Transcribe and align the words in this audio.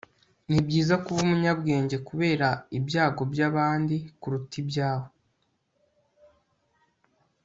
nibyiza 0.49 0.95
kuba 1.03 1.19
umunyabwenge 1.25 1.95
kubera 2.09 2.47
ibyago 2.77 3.21
by'abandi 3.31 3.95
kuruta 4.21 4.55
ibyawe 4.63 5.07